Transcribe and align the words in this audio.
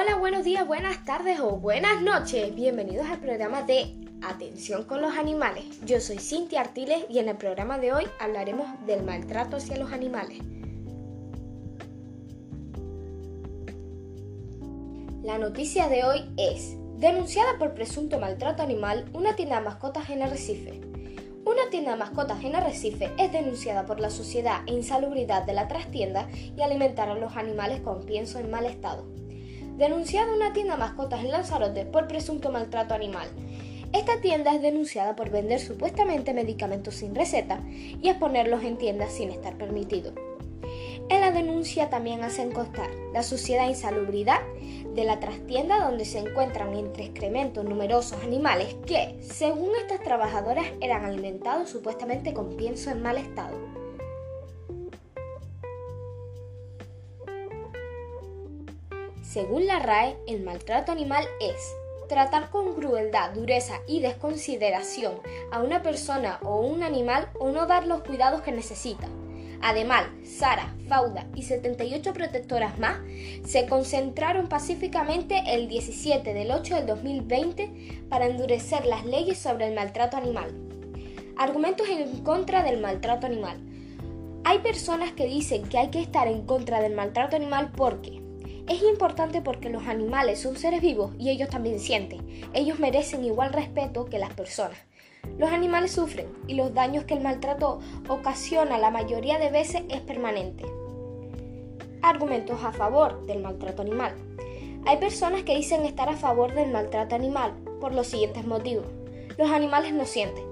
Hola, 0.00 0.16
buenos 0.16 0.44
días, 0.44 0.66
buenas 0.66 1.04
tardes 1.04 1.40
o 1.40 1.58
buenas 1.58 2.00
noches. 2.00 2.54
Bienvenidos 2.54 3.06
al 3.06 3.18
programa 3.18 3.64
de 3.64 3.94
Atención 4.22 4.84
con 4.84 5.02
los 5.02 5.14
animales. 5.18 5.64
Yo 5.84 6.00
soy 6.00 6.16
Cintia 6.16 6.62
Artiles 6.62 7.04
y 7.10 7.18
en 7.18 7.28
el 7.28 7.36
programa 7.36 7.76
de 7.76 7.92
hoy 7.92 8.04
hablaremos 8.18 8.66
del 8.86 9.02
maltrato 9.02 9.58
hacia 9.58 9.76
los 9.76 9.92
animales. 9.92 10.38
La 15.22 15.36
noticia 15.36 15.88
de 15.88 16.02
hoy 16.04 16.24
es, 16.38 16.76
denunciada 16.96 17.58
por 17.58 17.74
presunto 17.74 18.18
maltrato 18.18 18.62
animal, 18.62 19.04
una 19.12 19.36
tienda 19.36 19.58
de 19.58 19.66
mascotas 19.66 20.08
en 20.08 20.22
Arrecife. 20.22 20.80
Una 21.44 21.68
tienda 21.70 21.90
de 21.90 21.98
mascotas 21.98 22.42
en 22.42 22.56
Arrecife 22.56 23.10
es 23.18 23.32
denunciada 23.32 23.84
por 23.84 24.00
la 24.00 24.08
sociedad 24.08 24.62
e 24.66 24.72
insalubridad 24.72 25.44
de 25.44 25.52
la 25.52 25.68
trastienda 25.68 26.26
y 26.56 26.62
alimentar 26.62 27.10
a 27.10 27.16
los 27.16 27.36
animales 27.36 27.82
con 27.82 28.06
pienso 28.06 28.38
en 28.38 28.50
mal 28.50 28.64
estado 28.64 29.20
denunciada 29.80 30.34
una 30.34 30.52
tienda 30.52 30.74
de 30.74 30.80
mascotas 30.80 31.20
en 31.24 31.30
Lanzarote 31.30 31.86
por 31.86 32.06
presunto 32.06 32.52
maltrato 32.52 32.92
animal. 32.92 33.26
Esta 33.94 34.20
tienda 34.20 34.54
es 34.54 34.60
denunciada 34.60 35.16
por 35.16 35.30
vender 35.30 35.58
supuestamente 35.58 36.34
medicamentos 36.34 36.96
sin 36.96 37.14
receta 37.14 37.62
y 37.66 38.10
exponerlos 38.10 38.62
en 38.62 38.76
tiendas 38.76 39.10
sin 39.10 39.30
estar 39.30 39.56
permitido. 39.56 40.12
En 41.08 41.22
la 41.22 41.30
denuncia 41.30 41.88
también 41.88 42.22
hacen 42.22 42.52
constar 42.52 42.90
la 43.14 43.22
suciedad 43.22 43.66
e 43.68 43.70
insalubridad 43.70 44.40
de 44.94 45.04
la 45.04 45.18
trastienda 45.18 45.82
donde 45.82 46.04
se 46.04 46.18
encuentran 46.18 46.74
entre 46.74 47.06
excrementos 47.06 47.64
numerosos 47.64 48.22
animales 48.22 48.76
que, 48.86 49.16
según 49.22 49.70
estas 49.80 50.02
trabajadoras, 50.02 50.66
eran 50.82 51.06
alimentados 51.06 51.70
supuestamente 51.70 52.34
con 52.34 52.54
pienso 52.54 52.90
en 52.90 53.00
mal 53.00 53.16
estado. 53.16 53.79
Según 59.30 59.68
la 59.68 59.78
RAE, 59.78 60.16
el 60.26 60.42
maltrato 60.42 60.90
animal 60.90 61.24
es 61.40 61.72
tratar 62.08 62.50
con 62.50 62.74
crueldad, 62.74 63.30
dureza 63.30 63.74
y 63.86 64.00
desconsideración 64.00 65.20
a 65.52 65.62
una 65.62 65.82
persona 65.84 66.40
o 66.42 66.58
un 66.62 66.82
animal 66.82 67.28
o 67.38 67.50
no 67.50 67.66
dar 67.66 67.86
los 67.86 68.02
cuidados 68.02 68.40
que 68.40 68.50
necesita. 68.50 69.06
Además, 69.62 70.06
Sara, 70.24 70.74
Fauda 70.88 71.28
y 71.36 71.44
78 71.44 72.12
protectoras 72.12 72.76
más 72.80 72.98
se 73.44 73.68
concentraron 73.68 74.48
pacíficamente 74.48 75.40
el 75.46 75.68
17 75.68 76.34
del 76.34 76.50
8 76.50 76.74
del 76.74 76.86
2020 76.86 78.06
para 78.08 78.26
endurecer 78.26 78.84
las 78.84 79.06
leyes 79.06 79.38
sobre 79.38 79.68
el 79.68 79.76
maltrato 79.76 80.16
animal. 80.16 80.50
Argumentos 81.36 81.88
en 81.88 82.24
contra 82.24 82.64
del 82.64 82.80
maltrato 82.80 83.28
animal. 83.28 83.60
Hay 84.42 84.58
personas 84.58 85.12
que 85.12 85.26
dicen 85.26 85.68
que 85.68 85.78
hay 85.78 85.90
que 85.90 86.00
estar 86.00 86.26
en 86.26 86.46
contra 86.46 86.80
del 86.80 86.96
maltrato 86.96 87.36
animal 87.36 87.70
porque 87.76 88.19
es 88.70 88.82
importante 88.84 89.42
porque 89.42 89.68
los 89.68 89.88
animales 89.88 90.38
son 90.38 90.56
seres 90.56 90.80
vivos 90.80 91.10
y 91.18 91.30
ellos 91.30 91.48
también 91.48 91.80
sienten. 91.80 92.24
Ellos 92.54 92.78
merecen 92.78 93.24
igual 93.24 93.52
respeto 93.52 94.04
que 94.04 94.20
las 94.20 94.32
personas. 94.32 94.78
Los 95.38 95.50
animales 95.50 95.90
sufren 95.90 96.28
y 96.46 96.54
los 96.54 96.72
daños 96.72 97.02
que 97.02 97.14
el 97.14 97.20
maltrato 97.20 97.80
ocasiona 98.08 98.78
la 98.78 98.92
mayoría 98.92 99.40
de 99.40 99.50
veces 99.50 99.82
es 99.88 100.00
permanente. 100.02 100.64
Argumentos 102.00 102.62
a 102.62 102.70
favor 102.70 103.26
del 103.26 103.42
maltrato 103.42 103.82
animal. 103.82 104.14
Hay 104.86 104.98
personas 104.98 105.42
que 105.42 105.56
dicen 105.56 105.84
estar 105.84 106.08
a 106.08 106.16
favor 106.16 106.54
del 106.54 106.70
maltrato 106.70 107.16
animal 107.16 107.52
por 107.80 107.92
los 107.92 108.06
siguientes 108.06 108.46
motivos. 108.46 108.86
Los 109.36 109.50
animales 109.50 109.92
no 109.92 110.06
sienten. 110.06 110.49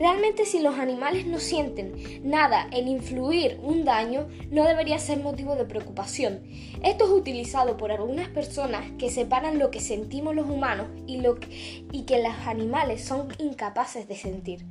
Realmente 0.00 0.46
si 0.46 0.60
los 0.60 0.78
animales 0.78 1.26
no 1.26 1.38
sienten 1.38 1.92
nada 2.22 2.66
en 2.72 2.88
influir 2.88 3.60
un 3.62 3.84
daño, 3.84 4.28
no 4.50 4.64
debería 4.64 4.98
ser 4.98 5.20
motivo 5.20 5.56
de 5.56 5.66
preocupación. 5.66 6.40
Esto 6.82 7.04
es 7.04 7.10
utilizado 7.10 7.76
por 7.76 7.92
algunas 7.92 8.30
personas 8.30 8.92
que 8.98 9.10
separan 9.10 9.58
lo 9.58 9.70
que 9.70 9.80
sentimos 9.80 10.34
los 10.34 10.48
humanos 10.48 10.86
y, 11.06 11.20
lo 11.20 11.38
que, 11.38 11.84
y 11.92 12.04
que 12.06 12.22
los 12.22 12.32
animales 12.46 13.04
son 13.04 13.28
incapaces 13.36 14.08
de 14.08 14.16
sentir. 14.16 14.64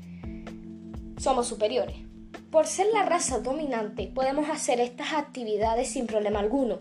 Somos 1.19 1.45
superiores. 1.45 1.97
Por 2.49 2.65
ser 2.65 2.87
la 2.91 3.05
raza 3.05 3.37
dominante 3.37 4.07
podemos 4.07 4.49
hacer 4.49 4.79
estas 4.79 5.13
actividades 5.13 5.89
sin 5.89 6.07
problema 6.07 6.39
alguno 6.39 6.79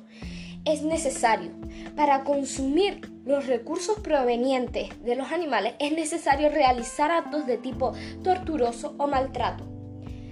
es 0.65 0.83
necesario. 0.83 1.53
Para 1.97 2.25
consumir 2.25 3.01
los 3.25 3.47
recursos 3.47 3.99
provenientes 4.01 4.89
de 5.03 5.17
los 5.17 5.33
animales 5.33 5.75
es 5.79 5.93
necesario 5.93 6.49
realizar 6.49 7.11
actos 7.11 7.47
de 7.47 7.59
tipo 7.59 7.93
torturoso 8.23 8.95
o 8.99 9.07
maltrato. 9.07 9.65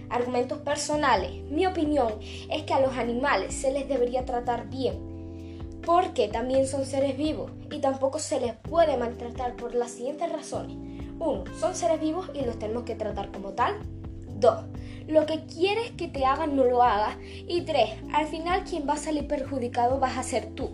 Argumentos 0.09 0.59
personales. 0.61 1.31
Mi 1.51 1.67
opinión 1.67 2.15
es 2.51 2.63
que 2.63 2.75
a 2.75 2.81
los 2.81 2.97
animales 2.97 3.55
se 3.55 3.73
les 3.73 3.89
debería 3.89 4.25
tratar 4.25 4.69
bien, 4.69 5.17
porque 5.85 6.29
también 6.29 6.67
son 6.67 6.87
seres 6.87 7.17
vivos 7.17 7.51
y 7.71 7.81
tampoco 7.81 8.19
se 8.19 8.41
les 8.41 8.55
puede 8.55 8.97
maltratar 8.97 9.57
por 9.57 9.75
las 9.75 9.91
siguientes 9.91 10.31
razones. 10.31 10.77
1. 11.19 11.45
Son 11.59 11.75
seres 11.75 12.01
vivos 12.01 12.31
y 12.35 12.45
los 12.45 12.59
tenemos 12.59 12.85
que 12.85 12.95
tratar 12.95 13.33
como 13.33 13.51
tal. 13.51 13.75
2. 14.39 14.65
Lo 15.09 15.25
que 15.25 15.45
quieres 15.45 15.93
que 15.93 16.09
te 16.09 16.25
hagan 16.25 16.57
no 16.57 16.65
lo 16.65 16.83
hagas. 16.83 17.17
Y 17.47 17.63
3. 17.63 17.91
Al 18.13 18.27
final 18.27 18.65
quien 18.65 18.89
va 18.89 18.95
a 18.95 18.99
salir 18.99 19.27
perjudicado 19.29 20.01
vas 20.01 20.19
a 20.19 20.23
ser 20.23 20.47
tú. 20.55 20.71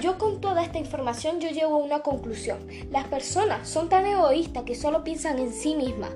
Yo 0.00 0.16
con 0.16 0.40
toda 0.40 0.64
esta 0.64 0.78
información 0.78 1.38
yo 1.38 1.50
llego 1.50 1.74
a 1.74 1.84
una 1.84 2.00
conclusión. 2.00 2.66
Las 2.90 3.06
personas 3.06 3.68
son 3.68 3.88
tan 3.88 4.06
egoístas 4.06 4.64
que 4.64 4.74
solo 4.74 5.04
piensan 5.04 5.38
en 5.38 5.52
sí 5.52 5.76
mismas, 5.76 6.10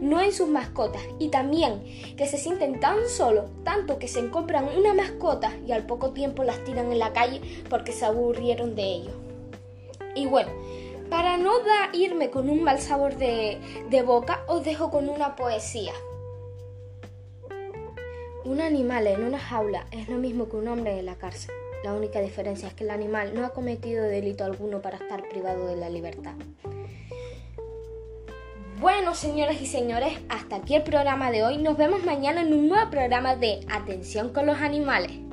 no 0.00 0.20
en 0.20 0.32
sus 0.32 0.48
mascotas. 0.48 1.02
Y 1.18 1.28
también 1.28 1.84
que 2.16 2.26
se 2.26 2.38
sienten 2.38 2.80
tan 2.80 3.06
solos, 3.08 3.44
tanto 3.64 3.98
que 3.98 4.08
se 4.08 4.28
compran 4.30 4.66
una 4.76 4.94
mascota 4.94 5.52
y 5.66 5.72
al 5.72 5.86
poco 5.86 6.10
tiempo 6.12 6.42
las 6.42 6.64
tiran 6.64 6.90
en 6.90 6.98
la 6.98 7.12
calle 7.12 7.42
porque 7.68 7.92
se 7.92 8.06
aburrieron 8.06 8.74
de 8.74 8.82
ellos. 8.82 9.14
Y 10.14 10.26
bueno, 10.26 10.50
para 11.10 11.36
no 11.36 11.52
irme 11.92 12.30
con 12.30 12.48
un 12.48 12.64
mal 12.64 12.80
sabor 12.80 13.16
de 13.16 14.02
boca, 14.04 14.42
os 14.48 14.64
dejo 14.64 14.90
con 14.90 15.08
una 15.08 15.36
poesía. 15.36 15.92
Un 18.48 18.62
animal 18.62 19.06
en 19.06 19.24
una 19.24 19.38
jaula 19.38 19.84
es 19.90 20.08
lo 20.08 20.16
mismo 20.16 20.48
que 20.48 20.56
un 20.56 20.68
hombre 20.68 20.98
en 20.98 21.04
la 21.04 21.16
cárcel. 21.16 21.54
La 21.84 21.92
única 21.92 22.22
diferencia 22.22 22.66
es 22.66 22.72
que 22.72 22.84
el 22.84 22.90
animal 22.90 23.34
no 23.34 23.44
ha 23.44 23.50
cometido 23.50 24.02
delito 24.04 24.42
alguno 24.42 24.80
para 24.80 24.96
estar 24.96 25.28
privado 25.28 25.66
de 25.66 25.76
la 25.76 25.90
libertad. 25.90 26.32
Bueno, 28.80 29.14
señoras 29.14 29.60
y 29.60 29.66
señores, 29.66 30.14
hasta 30.30 30.56
aquí 30.56 30.74
el 30.74 30.82
programa 30.82 31.30
de 31.30 31.44
hoy. 31.44 31.58
Nos 31.58 31.76
vemos 31.76 32.04
mañana 32.04 32.40
en 32.40 32.54
un 32.54 32.68
nuevo 32.68 32.90
programa 32.90 33.36
de 33.36 33.60
Atención 33.68 34.32
con 34.32 34.46
los 34.46 34.56
animales. 34.62 35.27